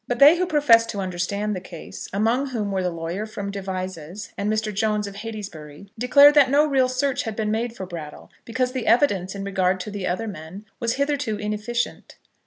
But 0.07 0.17
they 0.17 0.37
who 0.39 0.47
professed 0.47 0.89
to 0.89 0.99
understand 0.99 1.55
the 1.55 1.61
case, 1.61 2.09
among 2.11 2.47
whom 2.47 2.71
were 2.71 2.81
the 2.81 2.89
lawyer 2.89 3.27
from 3.27 3.51
Devizes 3.51 4.33
and 4.35 4.51
Mr. 4.51 4.73
Jones 4.73 5.05
of 5.05 5.17
Heytesbury, 5.17 5.91
declared 5.95 6.33
that 6.33 6.49
no 6.49 6.65
real 6.65 6.89
search 6.89 7.21
had 7.21 7.35
been 7.35 7.51
made 7.51 7.75
for 7.75 7.85
Brattle 7.85 8.31
because 8.43 8.71
the 8.71 8.87
evidence 8.87 9.35
in 9.35 9.43
regard 9.43 9.79
to 9.81 9.91
the 9.91 10.07
other 10.07 10.27
men 10.27 10.65
was 10.79 10.93
hitherto 10.93 11.37
inefficient. 11.37 12.15